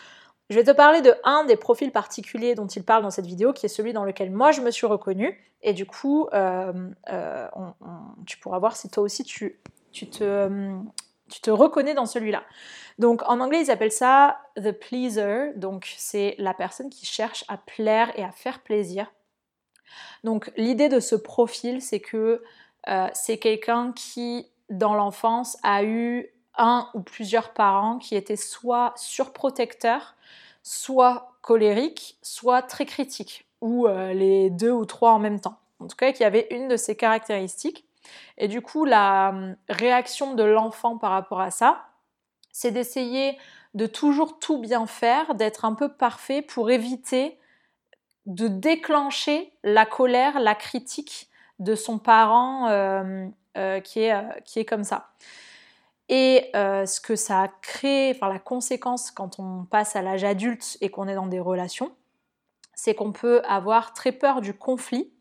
Je 0.50 0.56
vais 0.56 0.64
te 0.64 0.72
parler 0.72 1.02
de 1.02 1.14
un 1.24 1.46
des 1.46 1.56
profils 1.56 1.92
particuliers 1.92 2.54
dont 2.54 2.68
il 2.68 2.84
parle 2.84 3.02
dans 3.02 3.10
cette 3.10 3.26
vidéo, 3.26 3.54
qui 3.54 3.66
est 3.66 3.70
celui 3.70 3.92
dans 3.92 4.04
lequel 4.04 4.30
moi 4.30 4.52
je 4.52 4.62
me 4.62 4.70
suis 4.70 4.86
reconnue. 4.86 5.36
Et 5.64 5.74
du 5.74 5.86
coup, 5.86 6.28
tu 8.26 8.38
pourras 8.40 8.60
voir 8.60 8.76
si 8.76 8.90
toi 8.90 9.04
aussi 9.04 9.24
tu, 9.24 9.58
te, 9.92 10.78
tu 11.30 11.42
te 11.42 11.50
reconnais 11.50 11.96
dans 11.96 12.06
celui-là. 12.06 12.44
Donc 13.00 13.24
en 13.26 13.40
anglais, 13.40 13.62
ils 13.62 13.72
appellent 13.72 13.92
ça 13.92 14.38
the 14.58 14.72
pleaser. 14.72 15.54
Donc 15.56 15.92
c'est 15.98 16.36
la 16.38 16.54
personne 16.54 16.90
qui 16.90 17.06
cherche 17.06 17.46
à 17.48 17.58
plaire 17.58 18.12
et 18.16 18.24
à 18.24 18.32
faire 18.32 18.62
plaisir. 18.62 19.08
Donc 20.24 20.52
l'idée 20.58 20.90
de 20.90 21.00
ce 21.00 21.16
profil, 21.16 21.82
c'est 21.82 22.00
que 22.00 22.44
euh, 22.88 23.08
c'est 23.14 23.38
quelqu'un 23.38 23.92
qui, 23.94 24.48
dans 24.70 24.94
l'enfance, 24.94 25.58
a 25.64 25.84
eu 25.84 26.28
un 26.58 26.90
ou 26.94 27.02
plusieurs 27.02 27.54
parents 27.54 27.98
qui 27.98 28.16
étaient 28.16 28.36
soit 28.36 28.94
surprotecteurs, 28.96 30.16
soit 30.64 31.38
colériques, 31.42 32.18
soit 32.22 32.62
très 32.62 32.86
critiques, 32.86 33.46
ou 33.62 33.88
euh, 33.88 34.14
les 34.14 34.50
deux 34.50 34.72
ou 34.72 34.86
trois 34.86 35.12
en 35.12 35.20
même 35.20 35.40
temps. 35.40 35.58
En 35.80 35.88
tout 35.88 35.96
cas, 35.96 36.12
qui 36.12 36.24
avait 36.24 36.48
une 36.52 36.68
de 36.68 36.78
ces 36.78 36.96
caractéristiques. 36.96 37.86
Et 38.38 38.48
du 38.48 38.62
coup, 38.62 38.86
la 38.86 39.30
hum, 39.30 39.56
réaction 39.70 40.34
de 40.34 40.44
l'enfant 40.44 40.98
par 40.98 41.12
rapport 41.12 41.42
à 41.42 41.52
ça, 41.52 41.86
c'est 42.52 42.72
d'essayer 42.72 43.38
de 43.74 43.86
toujours 43.86 44.40
tout 44.40 44.58
bien 44.58 44.88
faire, 44.88 45.36
d'être 45.36 45.66
un 45.66 45.74
peu 45.74 45.94
parfait 45.94 46.42
pour 46.42 46.72
éviter 46.72 47.38
de 48.28 48.50
déclencher 48.50 49.54
la 49.64 49.86
colère, 49.86 50.40
la 50.40 50.54
critique 50.54 51.30
de 51.60 51.76
son 51.76 51.98
parent 51.98 52.68
euh, 52.68 53.26
euh, 53.58 53.80
qui, 53.80 54.02
est, 54.02 54.14
euh, 54.14 54.22
qui 54.44 54.60
est 54.60 54.66
comme 54.66 54.84
ça. 54.84 55.10
Et 56.10 56.52
ce 56.54 57.02
que 57.02 57.18
ça 57.18 57.42
a 57.42 57.48
créé, 57.62 58.14
enfin 58.16 58.30
la 58.30 58.40
conséquence 58.40 59.12
quand 59.12 59.40
on 59.40 59.66
passe 59.66 59.98
à 59.98 60.02
l'âge 60.02 60.24
adulte 60.24 60.78
et 60.80 60.88
qu'on 60.88 61.06
est 61.10 61.16
dans 61.16 61.28
des 61.28 61.42
relations, 61.42 61.92
c'est 62.76 62.96
qu'on 62.96 63.12
peut 63.12 63.42
avoir 63.46 63.92
très 63.92 64.14
peur 64.14 64.40
du 64.40 64.54
conflit. 64.54 65.12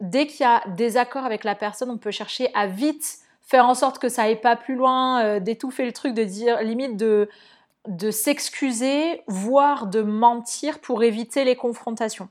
dès 0.00 0.26
qu'il 0.26 0.40
y 0.40 0.48
a 0.48 0.64
des 0.70 0.96
accords 0.96 1.24
avec 1.24 1.44
la 1.44 1.54
personne, 1.54 1.90
on 1.90 1.98
peut 1.98 2.10
chercher 2.10 2.50
à 2.54 2.66
vite 2.66 3.18
faire 3.40 3.66
en 3.66 3.76
sorte 3.76 4.00
que 4.00 4.08
ça 4.08 4.22
aille 4.24 4.40
pas 4.40 4.56
plus 4.56 4.74
loin, 4.74 5.38
d'étouffer 5.38 5.86
le 5.86 5.92
truc, 5.92 6.12
de 6.12 6.24
dire 6.24 6.60
limite 6.60 6.96
de, 6.96 7.28
de 7.88 8.10
s'excuser, 8.10 9.22
voire 9.26 9.86
de 9.86 10.02
mentir 10.02 10.78
pour 10.78 11.02
éviter 11.02 11.44
les 11.44 11.56
confrontations. 11.56 12.28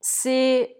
C'est 0.00 0.76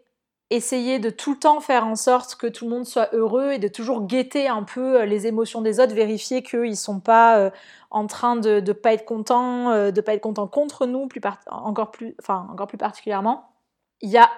essayer 0.50 0.98
de 0.98 1.10
tout 1.10 1.32
le 1.32 1.38
temps 1.38 1.60
faire 1.60 1.86
en 1.86 1.96
sorte 1.96 2.36
que 2.36 2.46
tout 2.46 2.64
le 2.64 2.70
monde 2.70 2.86
soit 2.86 3.12
heureux 3.12 3.52
et 3.52 3.58
de 3.58 3.68
toujours 3.68 4.06
guetter 4.06 4.48
un 4.48 4.62
peu 4.62 5.00
euh, 5.00 5.04
les 5.04 5.26
émotions 5.26 5.60
des 5.60 5.80
autres, 5.80 5.94
vérifier 5.94 6.42
qu'ils 6.42 6.70
ne 6.70 6.74
sont 6.74 7.00
pas 7.00 7.38
euh, 7.38 7.50
en 7.90 8.06
train 8.06 8.36
de 8.36 8.60
ne 8.60 8.72
pas 8.72 8.94
être 8.94 9.04
contents, 9.04 9.90
de 9.90 10.00
pas 10.00 10.14
être 10.14 10.22
contents 10.22 10.46
contre 10.46 10.86
nous, 10.86 11.06
plus 11.06 11.20
encore, 11.50 11.90
plus, 11.90 12.14
enfin, 12.20 12.46
encore 12.50 12.66
plus 12.66 12.78
particulièrement. 12.78 13.50
Il 14.00 14.10
y 14.10 14.18
a 14.18 14.30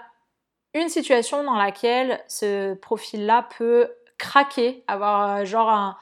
une 0.74 0.88
situation 0.88 1.44
dans 1.44 1.56
laquelle 1.56 2.20
ce 2.28 2.74
profil-là 2.74 3.48
peut 3.56 3.90
craquer, 4.18 4.84
avoir 4.86 5.38
euh, 5.38 5.44
genre 5.44 5.70
un, 5.70 5.96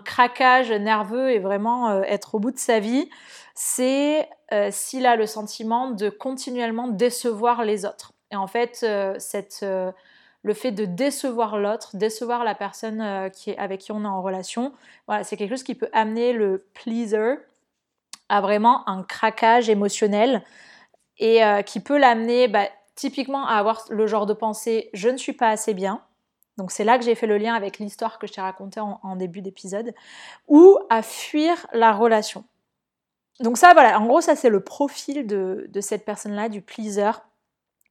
craquage 0.00 0.70
nerveux 0.70 1.30
et 1.30 1.38
vraiment 1.38 1.90
euh, 1.90 2.02
être 2.02 2.34
au 2.34 2.38
bout 2.38 2.50
de 2.50 2.58
sa 2.58 2.80
vie, 2.80 3.08
c'est 3.54 4.28
euh, 4.52 4.68
s'il 4.70 5.06
a 5.06 5.16
le 5.16 5.26
sentiment 5.26 5.90
de 5.90 6.08
continuellement 6.08 6.88
décevoir 6.88 7.64
les 7.64 7.84
autres. 7.84 8.12
Et 8.30 8.36
en 8.36 8.46
fait, 8.46 8.86
cette, 9.18 9.62
le 10.42 10.54
fait 10.54 10.72
de 10.72 10.86
décevoir 10.86 11.58
l'autre, 11.58 11.90
décevoir 11.94 12.44
la 12.44 12.54
personne 12.54 13.30
qui 13.30 13.50
est, 13.50 13.58
avec 13.58 13.82
qui 13.82 13.92
on 13.92 14.04
est 14.04 14.08
en 14.08 14.22
relation, 14.22 14.72
voilà, 15.06 15.22
c'est 15.22 15.36
quelque 15.36 15.50
chose 15.50 15.62
qui 15.62 15.74
peut 15.74 15.90
amener 15.92 16.32
le 16.32 16.64
pleaser 16.72 17.34
à 18.30 18.40
vraiment 18.40 18.88
un 18.88 19.02
craquage 19.02 19.68
émotionnel 19.68 20.42
et 21.18 21.42
qui 21.66 21.80
peut 21.80 21.98
l'amener 21.98 22.48
bah, 22.48 22.68
typiquement 22.94 23.46
à 23.46 23.56
avoir 23.56 23.84
le 23.90 24.06
genre 24.06 24.24
de 24.24 24.32
pensée 24.32 24.88
je 24.94 25.10
ne 25.10 25.18
suis 25.18 25.34
pas 25.34 25.50
assez 25.50 25.74
bien, 25.74 26.00
donc 26.58 26.70
c'est 26.70 26.84
là 26.84 26.98
que 26.98 27.04
j'ai 27.04 27.14
fait 27.14 27.26
le 27.26 27.38
lien 27.38 27.54
avec 27.54 27.78
l'histoire 27.78 28.18
que 28.18 28.26
je 28.26 28.32
t'ai 28.32 28.40
racontée 28.40 28.80
en, 28.80 29.16
début 29.16 29.40
d'épisode, 29.40 29.94
ou 30.48 30.78
à 30.90 31.02
fuir 31.02 31.66
la 31.72 31.92
relation. 31.92 32.44
Donc 33.40 33.56
ça, 33.56 33.72
voilà, 33.72 33.98
en 33.98 34.06
gros, 34.06 34.20
ça 34.20 34.36
c'est 34.36 34.50
le 34.50 34.60
profil 34.60 35.26
de, 35.26 35.68
cette 35.80 36.04
personne-là, 36.04 36.48
du 36.48 36.60
pleaser, 36.60 37.12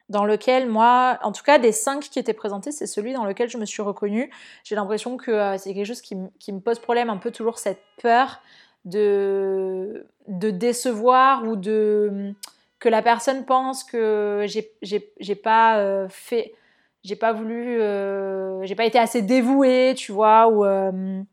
dans 0.09 0.25
lequel 0.25 0.69
moi, 0.69 1.17
en 1.23 1.31
tout 1.31 1.43
cas 1.43 1.57
des 1.57 1.71
cinq 1.71 2.01
qui 2.01 2.19
étaient 2.19 2.33
présentés, 2.33 2.71
c'est 2.71 2.85
celui 2.85 3.13
dans 3.13 3.25
lequel 3.25 3.49
je 3.49 3.57
me 3.57 3.65
suis 3.65 3.81
reconnue. 3.81 4.29
J'ai 4.63 4.75
l'impression 4.75 5.17
que 5.17 5.31
euh, 5.31 5.57
c'est 5.57 5.73
quelque 5.73 5.85
chose 5.85 6.01
qui, 6.01 6.15
me 6.15 6.59
pose 6.59 6.79
problème, 6.79 7.09
un 7.09 7.17
peu 7.17 7.31
toujours 7.31 7.57
cette 7.57 7.81
peur 8.01 8.41
de, 8.83 10.05
de 10.27 10.49
décevoir 10.51 11.43
ou 11.47 11.55
de 11.55 12.33
que 12.79 12.89
la 12.89 13.01
personne 13.03 13.45
pense 13.45 13.83
que 13.83 14.45
j'ai 14.81 15.35
pas 15.35 15.77
euh, 15.77 16.09
fait 16.09 16.55
j'ai 17.03 17.15
pas 17.15 17.33
voulu, 17.33 17.81
euh, 17.81 18.63
j'ai 18.65 18.75
pas 18.75 18.85
été 18.85 18.99
assez 18.99 19.21
dévouée, 19.21 19.93
tu 19.97 20.11
vois, 20.11 20.47
ou, 20.47 20.63
euh, 20.65 21.23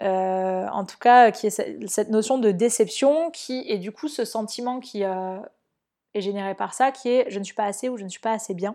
en 0.00 0.84
tout 0.84 0.98
cas, 0.98 1.30
qui 1.30 1.46
est 1.46 1.86
cette 1.86 2.10
notion 2.10 2.38
de 2.38 2.50
déception, 2.50 3.30
qui 3.30 3.64
est 3.70 3.78
du 3.78 3.92
coup 3.92 4.08
ce 4.08 4.24
sentiment 4.24 4.80
qui 4.80 5.02
est 5.02 6.20
généré 6.20 6.54
par 6.54 6.74
ça, 6.74 6.90
qui 6.90 7.10
est 7.10 7.26
je 7.30 7.38
ne 7.38 7.44
suis 7.44 7.54
pas 7.54 7.64
assez 7.64 7.88
ou 7.88 7.96
je 7.96 8.04
ne 8.04 8.08
suis 8.08 8.20
pas 8.20 8.32
assez 8.32 8.54
bien. 8.54 8.74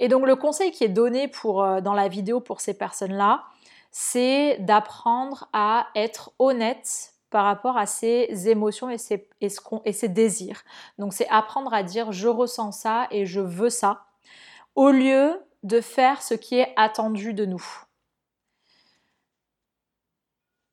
Et 0.00 0.08
donc 0.08 0.26
le 0.26 0.34
conseil 0.36 0.72
qui 0.72 0.82
est 0.84 0.88
donné 0.88 1.28
pour, 1.28 1.64
dans 1.80 1.94
la 1.94 2.08
vidéo 2.08 2.40
pour 2.40 2.60
ces 2.60 2.74
personnes-là, 2.74 3.44
c'est 3.92 4.56
d'apprendre 4.58 5.48
à 5.52 5.86
être 5.94 6.32
honnête 6.40 7.14
par 7.30 7.44
rapport 7.44 7.76
à 7.76 7.86
ses 7.86 8.48
émotions 8.48 8.90
et 8.90 8.98
ses, 8.98 9.28
et 9.40 9.92
ses 9.92 10.08
désirs. 10.08 10.62
Donc 10.98 11.12
c'est 11.12 11.28
apprendre 11.28 11.72
à 11.74 11.82
dire 11.82 12.10
je 12.10 12.28
ressens 12.28 12.72
ça 12.72 13.06
et 13.10 13.26
je 13.26 13.40
veux 13.40 13.70
ça, 13.70 14.04
au 14.74 14.90
lieu 14.90 15.40
de 15.62 15.80
faire 15.80 16.22
ce 16.22 16.34
qui 16.34 16.58
est 16.58 16.72
attendu 16.76 17.32
de 17.34 17.44
nous. 17.44 17.64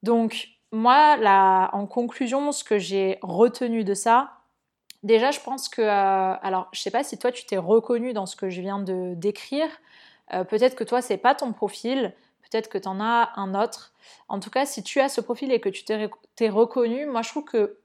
Donc 0.03 0.50
moi, 0.72 1.17
là, 1.17 1.70
en 1.74 1.86
conclusion, 1.86 2.51
ce 2.51 2.63
que 2.63 2.77
j'ai 2.77 3.20
retenu 3.22 3.84
de 3.84 3.93
ça, 3.93 4.31
déjà 5.03 5.31
je 5.31 5.39
pense 5.39 5.70
que, 5.70 5.81
euh, 5.81 6.36
alors 6.41 6.70
je 6.72 6.81
sais 6.81 6.91
pas 6.91 7.03
si 7.03 7.17
toi 7.17 7.31
tu 7.31 7.46
t'es 7.46 7.58
reconnu 7.58 8.13
dans 8.13 8.25
ce 8.25 8.36
que 8.36 8.50
je 8.50 8.62
viens 8.62 8.79
de 8.79 9.13
décrire, 9.15 9.70
euh, 10.34 10.43
peut-être 10.43 10.75
que 10.75 10.84
toi 10.84 11.01
c'est 11.01 11.17
pas 11.17 11.36
ton 11.36 11.53
profil, 11.53 12.13
peut-être 12.41 12.70
que 12.70 12.77
tu 12.77 12.88
en 12.88 13.00
as 13.00 13.31
un 13.36 13.53
autre. 13.55 13.93
En 14.29 14.39
tout 14.39 14.50
cas, 14.50 14.65
si 14.65 14.84
tu 14.84 15.00
as 15.00 15.10
ce 15.10 15.22
profil 15.22 15.51
et 15.51 15.60
que 15.60 15.70
tu 15.70 15.84
t'es 15.84 16.50
reconnu, 16.50 17.05
moi 17.05 17.22
je 17.22 17.29
trouve 17.29 17.46
que 17.46 17.77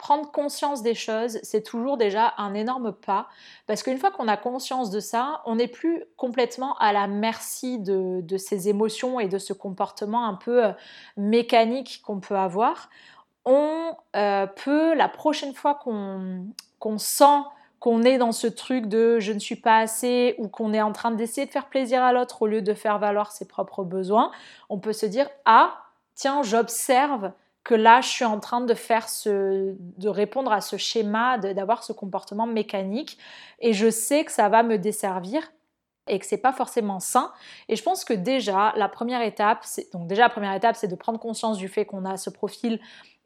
prendre 0.00 0.30
conscience 0.32 0.82
des 0.82 0.94
choses, 0.94 1.38
c'est 1.42 1.62
toujours 1.62 1.98
déjà 1.98 2.32
un 2.38 2.54
énorme 2.54 2.90
pas. 2.90 3.28
Parce 3.66 3.82
qu'une 3.82 3.98
fois 3.98 4.10
qu'on 4.10 4.28
a 4.28 4.38
conscience 4.38 4.90
de 4.90 4.98
ça, 4.98 5.42
on 5.44 5.56
n'est 5.56 5.68
plus 5.68 6.02
complètement 6.16 6.74
à 6.78 6.94
la 6.94 7.06
merci 7.06 7.78
de, 7.78 8.22
de 8.22 8.36
ces 8.38 8.70
émotions 8.70 9.20
et 9.20 9.28
de 9.28 9.36
ce 9.36 9.52
comportement 9.52 10.26
un 10.26 10.34
peu 10.34 10.64
euh, 10.64 10.72
mécanique 11.18 12.00
qu'on 12.02 12.18
peut 12.18 12.36
avoir. 12.36 12.88
On 13.44 13.94
euh, 14.16 14.46
peut, 14.46 14.94
la 14.94 15.08
prochaine 15.08 15.52
fois 15.54 15.74
qu'on 15.74 16.98
sent 16.98 17.42
qu'on 17.78 18.02
est 18.02 18.18
dans 18.18 18.32
ce 18.32 18.46
truc 18.46 18.86
de 18.86 19.20
je 19.20 19.32
ne 19.32 19.38
suis 19.38 19.56
pas 19.56 19.78
assez 19.78 20.34
ou 20.38 20.48
qu'on 20.48 20.72
est 20.72 20.82
en 20.82 20.92
train 20.92 21.10
d'essayer 21.10 21.46
de 21.46 21.50
faire 21.52 21.66
plaisir 21.66 22.02
à 22.02 22.12
l'autre 22.12 22.42
au 22.42 22.46
lieu 22.46 22.62
de 22.62 22.74
faire 22.74 22.98
valoir 22.98 23.32
ses 23.32 23.46
propres 23.46 23.84
besoins, 23.84 24.30
on 24.68 24.78
peut 24.78 24.92
se 24.92 25.06
dire 25.06 25.28
ah 25.46 25.78
tiens 26.14 26.42
j'observe 26.42 27.32
que 27.70 27.74
là 27.76 28.00
je 28.00 28.08
suis 28.08 28.24
en 28.24 28.40
train 28.40 28.60
de 28.60 28.74
faire 28.74 29.08
ce 29.08 29.76
de 29.78 30.08
répondre 30.08 30.52
à 30.52 30.60
ce 30.60 30.76
schéma 30.76 31.38
d'avoir 31.38 31.84
ce 31.84 31.92
comportement 31.92 32.46
mécanique 32.46 33.16
et 33.60 33.72
je 33.72 33.88
sais 33.88 34.24
que 34.24 34.32
ça 34.32 34.48
va 34.48 34.64
me 34.64 34.76
desservir 34.76 35.52
et 36.08 36.18
que 36.18 36.26
c'est 36.26 36.38
pas 36.38 36.52
forcément 36.52 36.98
sain 36.98 37.32
et 37.68 37.76
je 37.76 37.82
pense 37.84 38.04
que 38.04 38.12
déjà 38.12 38.72
la 38.74 38.88
première 38.88 39.22
étape 39.22 39.64
donc 39.92 40.08
déjà 40.08 40.22
la 40.22 40.30
première 40.30 40.52
étape 40.52 40.74
c'est 40.74 40.88
de 40.88 40.96
prendre 40.96 41.20
conscience 41.20 41.58
du 41.58 41.68
fait 41.68 41.84
qu'on 41.84 42.04
a 42.04 42.16
ce 42.16 42.28
profil 42.28 42.80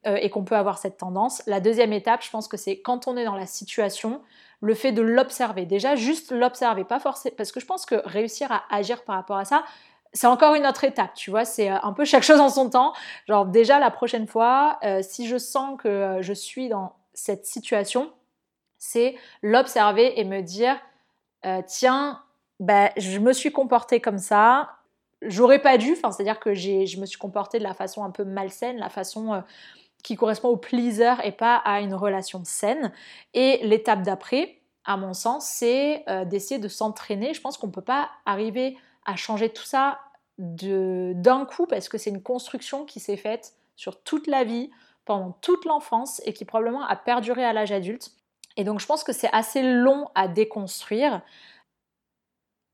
euh, 0.07 0.17
et 0.17 0.29
qu'on 0.29 0.45
peut 0.45 0.57
avoir 0.57 0.77
cette 0.77 0.99
tendance. 0.99 1.43
La 1.47 1.61
deuxième 1.61 1.95
étape, 1.95 2.23
je 2.23 2.29
pense 2.29 2.47
que 2.47 2.59
c'est 2.59 2.79
quand 2.83 3.09
on 3.09 3.17
est 3.17 3.25
dans 3.25 3.37
la 3.37 3.47
situation, 3.47 4.21
le 4.61 4.75
fait 4.75 4.93
de 4.93 5.01
l'observer. 5.01 5.65
Déjà, 5.65 5.97
juste 5.97 6.31
l'observer, 6.31 6.85
pas 6.85 7.01
forcément, 7.01 7.35
parce 7.39 7.53
que 7.53 7.59
je 7.59 7.65
pense 7.65 7.87
que 7.87 7.95
réussir 8.05 8.53
à 8.53 8.65
agir 8.71 9.03
par 9.05 9.17
rapport 9.17 9.39
à 9.39 9.47
ça, 9.47 9.65
c'est 10.15 10.27
encore 10.27 10.55
une 10.55 10.67
autre 10.67 10.85
étape, 10.85 11.13
tu 11.15 11.31
vois, 11.31 11.45
c'est 11.45 11.71
euh, 11.71 11.77
un 11.83 11.93
peu 11.93 12.05
chaque 12.05 12.23
chose 12.23 12.41
en 12.41 12.49
son 12.49 12.71
temps. 12.71 12.93
Genre 13.29 13.47
déjà 13.47 13.79
la 13.79 13.91
prochaine 13.91 14.27
fois, 14.27 14.79
euh, 14.85 15.01
si 15.03 15.27
je 15.29 15.37
sens 15.37 15.79
que 15.79 16.19
je 16.21 16.33
suis 16.33 16.69
dans 16.69 16.97
cette 17.13 17.47
situation, 17.47 18.13
c'est 18.79 19.17
l'observer 19.43 20.19
et 20.19 20.25
me 20.25 20.41
dire, 20.41 20.77
tiens, 21.67 22.23
ben, 22.61 22.91
je 22.97 23.19
me 23.19 23.33
suis 23.33 23.53
comportée 23.53 24.01
comme 24.01 24.19
ça, 24.19 24.71
j'aurais 25.23 25.61
pas 25.61 25.79
dû, 25.79 25.93
enfin, 25.93 26.11
c'est-à-dire 26.11 26.41
que 26.41 26.55
je 26.55 26.99
me 26.99 27.07
suis 27.07 27.19
comportée 27.19 27.59
de 27.59 27.63
la 27.63 27.75
façon 27.75 28.05
un 28.05 28.11
peu 28.11 28.25
malsaine, 28.25 28.79
la 28.79 28.89
façon 28.89 29.43
qui 30.05 30.17
correspond 30.17 30.51
au 30.51 30.57
pleaser 30.57 31.15
et 31.25 31.33
pas 31.33 31.57
à 31.57 31.81
une 31.81 31.95
relation 31.95 32.43
saine. 32.45 32.93
Et 33.33 33.59
l'étape 33.67 34.03
d'après, 34.03 34.61
à 34.85 34.97
mon 34.97 35.15
sens, 35.15 35.47
c'est 35.47 36.05
euh, 36.09 36.25
d'essayer 36.25 36.61
de 36.61 36.69
s'entraîner. 36.69 37.35
Je 37.35 37.41
pense 37.41 37.57
qu'on 37.57 37.67
ne 37.67 37.73
peut 37.73 37.81
pas 37.81 38.11
arriver 38.27 38.77
à 39.05 39.17
changer 39.17 39.51
tout 39.51 39.65
ça 39.65 39.99
d'un 40.39 41.45
coup 41.47 41.67
parce 41.67 41.89
que 41.89 41.99
c'est 41.99 42.11
une 42.11 42.23
construction 42.23 42.85
qui 42.85 43.01
s'est 43.01 43.17
faite 43.17 43.55
sur 43.77 44.03
toute 44.03 44.27
la 44.27 44.45
vie, 44.45 44.71
pendant 45.05 45.33
toute 45.41 45.65
l'enfance 45.65 46.23
et 46.25 46.33
qui 46.33 46.45
probablement 46.45 46.85
a 46.85 46.97
perduré 46.97 47.45
à 47.45 47.53
l'âge 47.53 47.73
adulte. 47.73 48.13
Et 48.57 48.65
donc 48.65 48.81
je 48.81 48.87
pense 48.87 49.05
que 49.05 49.13
c'est 49.13 49.31
assez 49.33 49.63
long 49.63 50.09
à 50.15 50.29
déconstruire. 50.29 51.23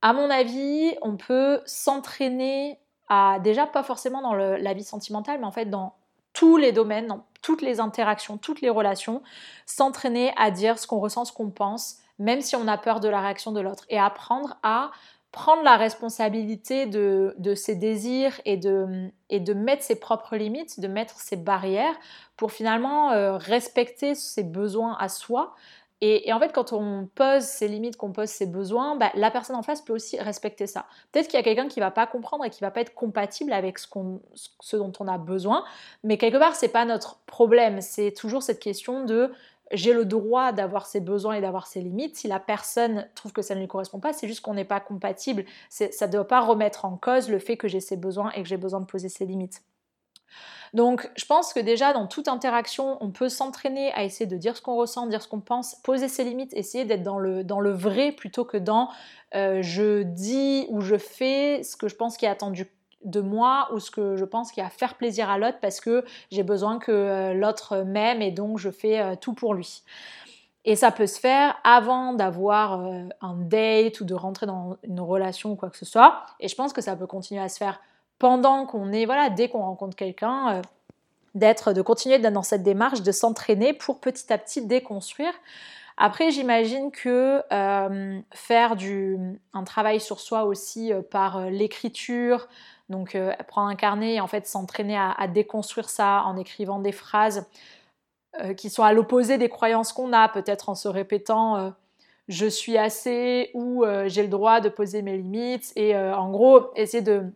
À 0.01 0.13
mon 0.13 0.29
avis, 0.29 0.95
on 1.01 1.17
peut 1.17 1.61
s'entraîner 1.65 2.79
à 3.09 3.39
déjà 3.39 3.67
pas 3.67 3.83
forcément 3.83 4.21
dans 4.21 4.33
la 4.33 4.73
vie 4.73 4.83
sentimentale, 4.83 5.39
mais 5.39 5.45
en 5.45 5.51
fait 5.51 5.65
dans 5.65 5.95
tous 6.33 6.55
les 6.55 6.71
domaines, 6.71 7.07
dans 7.07 7.25
toutes 7.41 7.61
les 7.61 7.79
interactions, 7.79 8.37
toutes 8.37 8.61
les 8.61 8.69
relations, 8.69 9.21
s'entraîner 9.65 10.33
à 10.37 10.49
dire 10.49 10.79
ce 10.79 10.87
qu'on 10.87 10.99
ressent, 10.99 11.25
ce 11.25 11.33
qu'on 11.33 11.49
pense, 11.49 11.97
même 12.19 12.41
si 12.41 12.55
on 12.55 12.67
a 12.67 12.77
peur 12.77 13.01
de 13.01 13.09
la 13.09 13.19
réaction 13.19 13.51
de 13.51 13.59
l'autre, 13.59 13.85
et 13.89 13.99
apprendre 13.99 14.57
à 14.63 14.91
prendre 15.31 15.63
la 15.63 15.77
responsabilité 15.77 16.85
de, 16.85 17.53
ses 17.55 17.75
désirs 17.75 18.39
et 18.45 18.57
de, 18.57 19.09
et 19.29 19.39
de 19.39 19.53
mettre 19.53 19.83
ses 19.83 19.99
propres 19.99 20.35
limites, 20.35 20.79
de 20.79 20.87
mettre 20.87 21.19
ses 21.19 21.37
barrières 21.37 21.95
pour 22.35 22.51
finalement 22.51 23.11
euh, 23.11 23.37
respecter 23.37 24.13
ses 24.15 24.43
besoins 24.43 24.97
à 24.99 25.07
soi, 25.07 25.55
et, 26.03 26.33
en 26.33 26.39
fait, 26.39 26.51
quand 26.51 26.73
on 26.73 27.07
pose 27.13 27.43
ses 27.43 27.67
limites, 27.67 27.95
qu'on 27.95 28.11
pose 28.11 28.29
ses 28.29 28.47
besoins, 28.47 28.95
bah, 28.95 29.11
la 29.13 29.29
personne 29.29 29.55
en 29.55 29.61
face 29.61 29.83
peut 29.83 29.93
aussi 29.93 30.19
respecter 30.19 30.65
ça. 30.65 30.87
Peut-être 31.11 31.27
qu'il 31.27 31.37
y 31.37 31.39
a 31.39 31.43
quelqu'un 31.43 31.67
qui 31.67 31.79
va 31.79 31.91
pas 31.91 32.07
comprendre 32.07 32.43
et 32.43 32.49
qui 32.49 32.61
va 32.61 32.71
pas 32.71 32.81
être 32.81 32.95
compatible 32.95 33.53
avec 33.53 33.77
ce, 33.77 33.87
ce 34.59 34.77
dont 34.77 34.91
on 34.99 35.07
a 35.07 35.19
besoin, 35.19 35.63
mais 36.03 36.17
quelque 36.17 36.37
part, 36.37 36.55
c'est 36.55 36.69
pas 36.69 36.85
notre 36.85 37.19
problème. 37.27 37.81
C'est 37.81 38.13
toujours 38.13 38.41
cette 38.41 38.59
question 38.59 39.05
de 39.05 39.31
j'ai 39.73 39.93
le 39.93 40.05
droit 40.05 40.51
d'avoir 40.51 40.85
ses 40.85 40.99
besoins 40.99 41.35
et 41.35 41.41
d'avoir 41.41 41.67
ses 41.67 41.81
limites. 41.81 42.17
Si 42.17 42.27
la 42.27 42.39
personne 42.39 43.07
trouve 43.15 43.33
que 43.33 43.41
ça 43.41 43.55
ne 43.55 43.59
lui 43.59 43.67
correspond 43.67 43.99
pas, 43.99 44.13
c'est 44.13 44.27
juste 44.27 44.41
qu'on 44.41 44.53
n'est 44.53 44.65
pas 44.65 44.79
compatible. 44.79 45.45
Ça 45.69 46.07
ne 46.07 46.11
doit 46.11 46.27
pas 46.27 46.41
remettre 46.41 46.85
en 46.85 46.97
cause 46.97 47.29
le 47.29 47.39
fait 47.39 47.57
que 47.57 47.67
j'ai 47.67 47.79
ses 47.79 47.97
besoins 47.97 48.31
et 48.31 48.43
que 48.43 48.47
j'ai 48.47 48.57
besoin 48.57 48.79
de 48.79 48.85
poser 48.85 49.09
ses 49.09 49.25
limites. 49.25 49.63
Donc 50.73 51.11
je 51.17 51.25
pense 51.25 51.53
que 51.53 51.59
déjà 51.59 51.91
dans 51.91 52.07
toute 52.07 52.27
interaction, 52.27 52.97
on 53.01 53.11
peut 53.11 53.29
s'entraîner 53.29 53.91
à 53.93 54.03
essayer 54.03 54.25
de 54.25 54.37
dire 54.37 54.55
ce 54.55 54.61
qu'on 54.61 54.75
ressent, 54.75 55.05
dire 55.07 55.21
ce 55.21 55.27
qu'on 55.27 55.41
pense, 55.41 55.75
poser 55.83 56.07
ses 56.07 56.23
limites, 56.23 56.53
essayer 56.53 56.85
d'être 56.85 57.03
dans 57.03 57.19
le, 57.19 57.43
dans 57.43 57.59
le 57.59 57.71
vrai 57.71 58.13
plutôt 58.13 58.45
que 58.45 58.57
dans 58.57 58.89
euh, 59.35 59.61
je 59.61 60.03
dis 60.03 60.67
ou 60.69 60.79
je 60.81 60.97
fais 60.97 61.63
ce 61.63 61.75
que 61.75 61.89
je 61.89 61.95
pense 61.95 62.15
qui 62.15 62.25
est 62.25 62.29
attendu 62.29 62.71
de 63.03 63.21
moi 63.21 63.69
ou 63.73 63.79
ce 63.79 63.91
que 63.91 64.15
je 64.15 64.25
pense 64.25 64.51
qui 64.51 64.61
a 64.61 64.67
à 64.67 64.69
faire 64.69 64.95
plaisir 64.95 65.29
à 65.29 65.37
l'autre 65.37 65.57
parce 65.61 65.79
que 65.79 66.05
j'ai 66.31 66.43
besoin 66.43 66.79
que 66.79 66.91
euh, 66.91 67.33
l'autre 67.33 67.77
m'aime 67.79 68.21
et 68.21 68.31
donc 68.31 68.57
je 68.57 68.69
fais 68.69 69.01
euh, 69.01 69.15
tout 69.19 69.33
pour 69.33 69.53
lui. 69.53 69.83
Et 70.63 70.75
ça 70.75 70.91
peut 70.91 71.07
se 71.07 71.19
faire 71.19 71.55
avant 71.63 72.13
d'avoir 72.13 72.79
un 73.21 73.35
date 73.35 73.99
ou 73.99 74.05
de 74.05 74.13
rentrer 74.13 74.45
dans 74.45 74.77
une 74.83 74.99
relation 74.99 75.53
ou 75.53 75.55
quoi 75.55 75.71
que 75.71 75.77
ce 75.77 75.85
soit. 75.85 76.21
Et 76.39 76.47
je 76.47 76.55
pense 76.55 76.71
que 76.71 76.81
ça 76.81 76.95
peut 76.95 77.07
continuer 77.07 77.41
à 77.41 77.49
se 77.49 77.57
faire 77.57 77.79
pendant 78.21 78.67
qu'on 78.67 78.91
est, 78.91 79.05
voilà, 79.05 79.31
dès 79.31 79.49
qu'on 79.49 79.63
rencontre 79.63 79.95
quelqu'un, 79.95 80.57
euh, 80.57 80.61
d'être, 81.33 81.73
de 81.73 81.81
continuer 81.81 82.19
dans 82.19 82.43
cette 82.43 82.61
démarche, 82.61 83.01
de 83.01 83.11
s'entraîner 83.11 83.73
pour 83.73 83.99
petit 83.99 84.31
à 84.31 84.37
petit 84.37 84.63
déconstruire. 84.63 85.33
Après, 86.03 86.31
j'imagine 86.31 86.89
que 86.89 87.43
euh, 87.53 88.19
faire 88.33 88.75
du, 88.75 89.19
un 89.53 89.63
travail 89.63 89.99
sur 89.99 90.19
soi 90.19 90.45
aussi 90.45 90.91
euh, 90.91 91.03
par 91.03 91.51
l'écriture, 91.51 92.47
donc 92.89 93.15
prendre 93.47 93.69
un 93.69 93.75
carnet 93.75 94.15
et 94.15 94.19
en 94.19 94.25
fait 94.25 94.47
s'entraîner 94.47 94.97
à, 94.97 95.27
déconstruire 95.27 95.89
ça 95.89 96.23
en 96.25 96.35
écrivant 96.37 96.79
des 96.79 96.91
phrases 96.91 97.47
qui 98.57 98.69
sont 98.69 98.83
à 98.83 98.91
l'opposé 98.91 99.37
des 99.37 99.47
croyances 99.47 99.93
qu'on 99.93 100.11
a, 100.11 100.27
peut-être 100.27 100.67
en 100.67 100.75
se 100.75 100.89
répétant 100.89 101.73
je 102.27 102.47
suis 102.47 102.77
assez 102.77 103.49
ou 103.53 103.85
j'ai 104.07 104.23
le 104.23 104.27
droit 104.27 104.59
de 104.59 104.67
poser 104.67 105.03
mes 105.03 105.15
limites 105.15 105.71
et 105.77 105.95
en 105.95 106.31
gros 106.31 106.73
essayer 106.75 107.01
de 107.01 107.31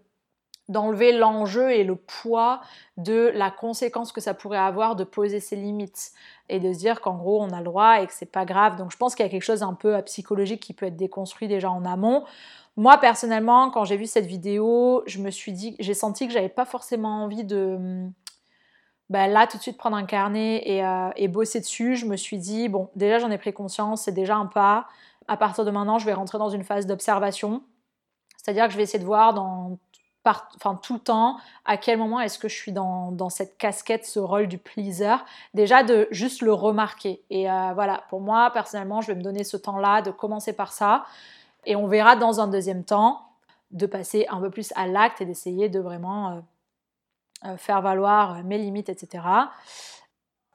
d'enlever 0.67 1.11
l'enjeu 1.11 1.71
et 1.71 1.83
le 1.83 1.95
poids 1.95 2.61
de 2.97 3.31
la 3.33 3.51
conséquence 3.51 4.11
que 4.11 4.21
ça 4.21 4.33
pourrait 4.33 4.57
avoir 4.57 4.95
de 4.95 5.03
poser 5.03 5.39
ses 5.39 5.55
limites 5.55 6.11
et 6.49 6.59
de 6.59 6.73
se 6.73 6.79
dire 6.79 7.01
qu'en 7.01 7.15
gros 7.15 7.41
on 7.41 7.49
a 7.49 7.59
le 7.59 7.65
droit 7.65 8.01
et 8.01 8.07
que 8.07 8.13
c'est 8.13 8.31
pas 8.31 8.45
grave. 8.45 8.75
Donc 8.77 8.91
je 8.91 8.97
pense 8.97 9.15
qu'il 9.15 9.25
y 9.25 9.27
a 9.27 9.31
quelque 9.31 9.43
chose 9.43 9.63
un 9.63 9.73
peu 9.73 10.01
psychologique 10.03 10.61
qui 10.61 10.73
peut 10.73 10.85
être 10.87 10.95
déconstruit 10.95 11.47
déjà 11.47 11.71
en 11.71 11.85
amont. 11.85 12.25
Moi 12.77 12.97
personnellement, 12.97 13.71
quand 13.71 13.85
j'ai 13.85 13.97
vu 13.97 14.05
cette 14.05 14.25
vidéo, 14.25 15.03
je 15.05 15.19
me 15.19 15.31
suis 15.31 15.53
dit, 15.53 15.75
j'ai 15.79 15.93
senti 15.93 16.27
que 16.27 16.33
j'avais 16.33 16.49
pas 16.49 16.65
forcément 16.65 17.23
envie 17.23 17.43
de 17.43 18.07
bah, 19.09 19.27
là 19.27 19.47
tout 19.47 19.57
de 19.57 19.61
suite 19.61 19.77
prendre 19.77 19.97
un 19.97 20.05
carnet 20.05 20.61
et, 20.65 20.83
euh, 20.83 21.09
et 21.15 21.27
bosser 21.27 21.59
dessus. 21.59 21.95
Je 21.95 22.05
me 22.05 22.17
suis 22.17 22.37
dit 22.37 22.69
bon, 22.69 22.89
déjà 22.95 23.19
j'en 23.19 23.31
ai 23.31 23.37
pris 23.37 23.53
conscience, 23.53 24.03
c'est 24.03 24.11
déjà 24.11 24.35
un 24.35 24.47
pas. 24.47 24.87
À 25.27 25.37
partir 25.37 25.65
de 25.65 25.71
maintenant, 25.71 25.97
je 25.97 26.05
vais 26.05 26.13
rentrer 26.13 26.37
dans 26.37 26.49
une 26.49 26.63
phase 26.63 26.85
d'observation. 26.85 27.63
C'est-à-dire 28.37 28.65
que 28.65 28.71
je 28.71 28.77
vais 28.77 28.83
essayer 28.83 28.99
de 28.99 29.05
voir 29.05 29.33
dans 29.33 29.79
enfin 30.25 30.79
tout 30.81 30.93
le 30.93 30.99
temps, 30.99 31.37
à 31.65 31.77
quel 31.77 31.97
moment 31.97 32.19
est-ce 32.19 32.39
que 32.39 32.47
je 32.47 32.55
suis 32.55 32.71
dans, 32.71 33.29
cette 33.29 33.57
casquette, 33.57 34.05
ce 34.05 34.19
rôle 34.19 34.47
du 34.47 34.57
pleaser, 34.57 35.15
déjà 35.53 35.83
de 35.83 36.07
juste 36.11 36.41
le 36.41 36.53
remarquer. 36.53 37.21
Et 37.29 37.49
euh, 37.49 37.71
voilà, 37.73 38.03
pour 38.09 38.21
moi, 38.21 38.51
personnellement, 38.51 39.01
je 39.01 39.07
vais 39.07 39.15
me 39.15 39.21
donner 39.21 39.43
ce 39.43 39.57
temps-là 39.57 40.01
de 40.01 40.11
commencer 40.11 40.53
par 40.53 40.71
ça, 40.71 41.05
et 41.65 41.75
on 41.75 41.87
verra 41.87 42.15
dans 42.15 42.39
un 42.39 42.47
deuxième 42.47 42.83
temps 42.83 43.21
de 43.71 43.85
passer 43.85 44.25
un 44.29 44.39
peu 44.39 44.49
plus 44.49 44.71
à 44.75 44.87
l'acte 44.87 45.21
et 45.21 45.25
d'essayer 45.25 45.69
de 45.69 45.79
vraiment 45.79 46.43
euh, 47.45 47.57
faire 47.57 47.81
valoir 47.81 48.43
mes 48.43 48.57
limites, 48.57 48.89
etc. 48.89 49.23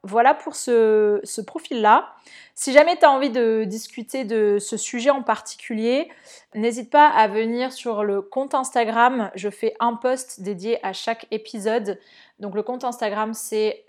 Voilà 0.02 0.32
pour 0.32 0.54
ce, 0.54 1.40
profil-là. 1.42 2.14
Si 2.54 2.72
jamais 2.72 2.96
tu 2.96 3.04
as 3.04 3.10
envie 3.10 3.30
de 3.30 3.64
discuter 3.64 4.24
de 4.24 4.56
ce 4.58 4.78
sujet 4.78 5.10
en 5.10 5.22
particulier, 5.22 6.10
n'hésite 6.54 6.90
pas 6.90 7.06
à 7.08 7.28
venir 7.28 7.70
sur 7.72 8.02
le 8.02 8.22
compte 8.22 8.54
Instagram. 8.54 9.30
Je 9.34 9.50
fais 9.50 9.74
un 9.78 9.94
post 9.94 10.40
dédié 10.40 10.84
à 10.84 10.94
chaque 10.94 11.26
épisode. 11.30 11.98
Donc 12.38 12.54
le 12.54 12.62
compte 12.62 12.84
Instagram, 12.84 13.34
c'est 13.34 13.84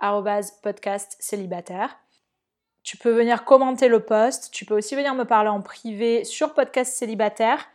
podcast 0.62 1.16
célibataire. 1.20 1.98
Tu 2.84 2.98
peux 2.98 3.12
venir 3.12 3.46
commenter 3.46 3.88
le 3.88 4.02
post. 4.02 4.50
Tu 4.52 4.66
peux 4.66 4.76
aussi 4.76 4.96
venir 4.96 5.16
me 5.16 5.24
parler 5.24 5.50
en 5.50 5.62
privé 5.62 6.26
sur 6.26 6.54
podcast 6.54 6.94
célibataire. 6.94 7.70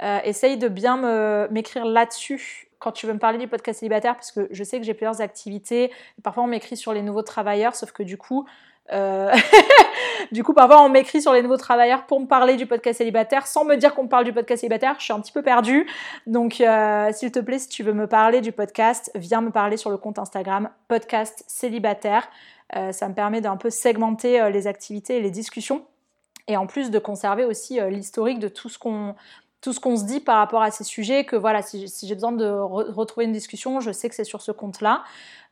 Euh, 0.00 0.20
essaye 0.24 0.56
de 0.56 0.68
bien 0.68 1.48
m'écrire 1.48 1.84
là-dessus 1.84 2.71
quand 2.82 2.90
tu 2.90 3.06
veux 3.06 3.12
me 3.12 3.20
parler 3.20 3.38
du 3.38 3.46
podcast 3.46 3.78
célibataire, 3.78 4.16
parce 4.16 4.32
que 4.32 4.48
je 4.50 4.64
sais 4.64 4.80
que 4.80 4.84
j'ai 4.84 4.92
plusieurs 4.92 5.20
activités. 5.20 5.92
Parfois, 6.24 6.42
on 6.42 6.48
m'écrit 6.48 6.76
sur 6.76 6.92
les 6.92 7.02
nouveaux 7.02 7.22
travailleurs, 7.22 7.76
sauf 7.76 7.92
que 7.92 8.02
du 8.02 8.18
coup, 8.18 8.44
euh, 8.92 9.32
du 10.32 10.42
coup, 10.42 10.52
parfois, 10.52 10.82
on 10.82 10.88
m'écrit 10.88 11.22
sur 11.22 11.32
les 11.32 11.42
nouveaux 11.42 11.56
travailleurs 11.56 12.06
pour 12.06 12.18
me 12.18 12.26
parler 12.26 12.56
du 12.56 12.66
podcast 12.66 12.98
célibataire 12.98 13.46
sans 13.46 13.64
me 13.64 13.76
dire 13.76 13.94
qu'on 13.94 14.02
me 14.02 14.08
parle 14.08 14.24
du 14.24 14.32
podcast 14.32 14.62
célibataire. 14.62 14.96
Je 14.98 15.04
suis 15.04 15.12
un 15.12 15.20
petit 15.20 15.30
peu 15.30 15.42
perdue. 15.42 15.86
Donc, 16.26 16.60
euh, 16.60 17.12
s'il 17.12 17.30
te 17.30 17.38
plaît, 17.38 17.60
si 17.60 17.68
tu 17.68 17.84
veux 17.84 17.92
me 17.92 18.08
parler 18.08 18.40
du 18.40 18.50
podcast, 18.50 19.12
viens 19.14 19.42
me 19.42 19.50
parler 19.50 19.76
sur 19.76 19.90
le 19.90 19.96
compte 19.96 20.18
Instagram 20.18 20.68
podcast 20.88 21.44
célibataire. 21.46 22.28
Euh, 22.74 22.90
ça 22.90 23.08
me 23.08 23.14
permet 23.14 23.40
d'un 23.40 23.56
peu 23.56 23.70
segmenter 23.70 24.50
les 24.50 24.66
activités 24.66 25.18
et 25.18 25.20
les 25.20 25.30
discussions. 25.30 25.84
Et 26.48 26.56
en 26.56 26.66
plus 26.66 26.90
de 26.90 26.98
conserver 26.98 27.44
aussi 27.44 27.78
l'historique 27.88 28.40
de 28.40 28.48
tout 28.48 28.68
ce 28.68 28.76
qu'on 28.76 29.14
tout 29.62 29.72
ce 29.72 29.80
qu'on 29.80 29.96
se 29.96 30.04
dit 30.04 30.20
par 30.20 30.36
rapport 30.38 30.60
à 30.60 30.70
ces 30.70 30.84
sujets, 30.84 31.24
que 31.24 31.36
voilà, 31.36 31.62
si, 31.62 31.86
j'ai 32.02 32.14
besoin 32.14 32.32
de 32.32 32.44
retrouver 32.44 33.24
une 33.24 33.32
discussion, 33.32 33.80
je 33.80 33.92
sais 33.92 34.08
que 34.08 34.14
c'est 34.14 34.24
sur 34.24 34.42
ce 34.42 34.50
compte-là. 34.50 35.04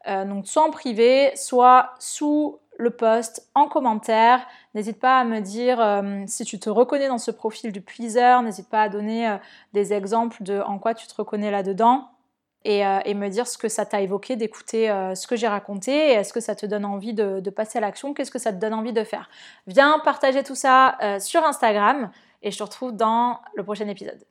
Euh, 0.09 0.25
donc 0.25 0.47
soit 0.47 0.65
en 0.65 0.71
privé, 0.71 1.31
soit 1.37 1.95
sous 2.01 2.59
le 2.77 2.91
post, 2.91 3.49
en 3.55 3.69
commentaire. 3.69 4.45
N'hésite 4.75 4.99
pas 4.99 5.21
à 5.21 5.25
me 5.25 5.41
dire 5.41 5.81
euh, 5.81 6.25
si 6.27 6.45
tu 6.45 6.59
te 6.59 6.69
reconnais 6.69 7.07
dans 7.07 7.19
ce 7.19 7.31
profil 7.31 7.71
du 7.71 7.83
pleaser, 7.83 8.43
n'hésite 8.43 8.69
pas 8.69 8.83
à 8.83 8.89
donner 8.89 9.29
euh, 9.29 9.37
des 9.75 9.93
exemples 9.93 10.43
de 10.43 10.61
en 10.61 10.79
quoi 10.79 10.95
tu 10.95 11.07
te 11.07 11.15
reconnais 11.15 11.51
là-dedans. 11.51 12.09
Et, 12.65 12.85
me 13.15 13.29
dire 13.29 13.47
ce 13.47 13.57
que 13.57 13.71
ça 13.71 13.87
t'a 13.87 14.03
évoqué 14.03 14.37
d'écouter 14.37 14.89
ce 15.15 15.27
que 15.27 15.35
j'ai 15.35 15.49
raconté 15.49 16.11
est-ce 16.11 16.31
que 16.31 16.41
ça 16.41 16.55
te 16.55 16.67
donne 16.67 16.85
envie 16.85 17.15
de 17.15 17.49
passer 17.49 17.79
à 17.79 17.81
l'action, 17.81 18.13
qu'est-ce 18.13 18.31
que 18.31 18.39
ça 18.39 18.53
te 18.53 18.59
donne 18.59 18.75
envie 18.75 18.93
de 18.93 19.03
faire? 19.03 19.31
Viens 19.67 19.99
partager 20.05 20.43
tout 20.43 20.55
ça 20.55 20.99
sur 21.21 21.43
Instagram 21.43 22.11
et 22.43 22.51
je 22.51 22.59
te 22.59 22.63
retrouve 22.63 22.97
dans 22.97 23.41
le 23.55 23.63
prochain 23.63 23.89
épisode. 23.89 24.25